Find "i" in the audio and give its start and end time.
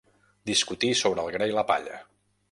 1.51-1.53